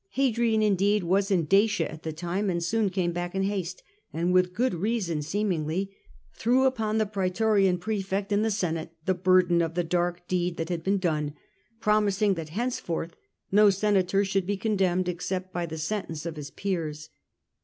[0.13, 4.33] Hadrian indeed was in Dacia at the time, and soon came back in haste, and
[4.33, 5.89] with good reason, seem ingly,
[6.33, 10.69] threw upon the praetorian praefect and the Senate the burden of the dark deed that
[10.69, 11.35] had been done,
[11.79, 13.15] promising that henceforth
[13.51, 17.11] no senator should be condemned except by the sentence of his peers.